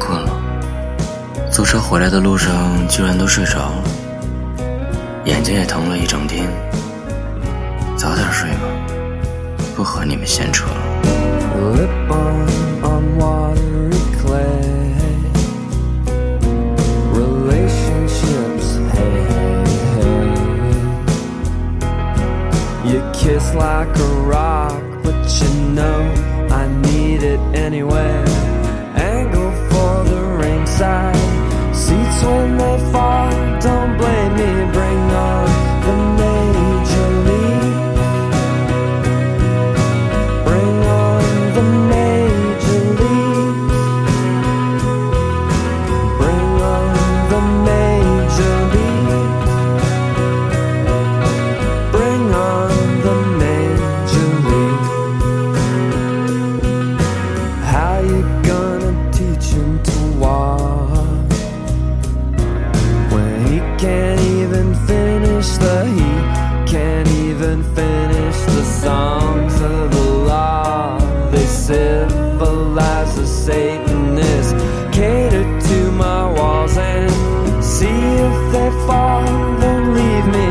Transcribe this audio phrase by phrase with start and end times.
[0.00, 0.40] 困了，
[1.52, 2.50] 坐车回来的路上
[2.88, 3.84] 居然都睡着了，
[5.26, 6.48] 眼睛也疼了一整天。
[7.96, 8.62] 早点睡吧，
[9.76, 10.80] 不和你们闲扯了。
[71.30, 74.52] they civilize the Satanists.
[74.96, 77.86] Cater to my walls and see
[78.30, 79.24] if they fall,
[79.60, 80.49] then leave me.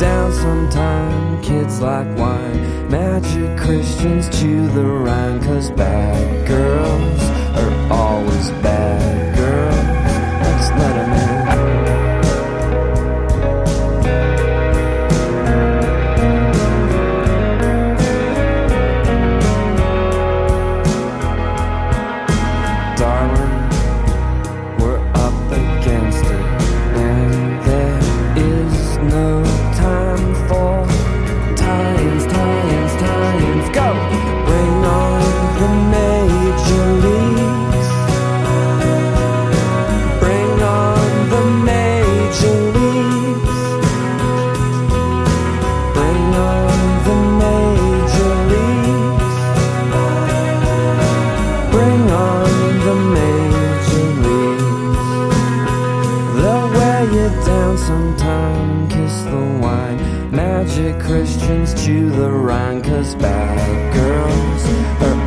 [0.00, 1.40] down sometime.
[1.42, 7.22] Kids like wine, magic Christians chew the rhyme, cause bad girls
[57.86, 60.30] Sometimes kiss the wine.
[60.34, 64.64] Magic Christians chew the rhyme, cause bad girls
[65.04, 65.23] are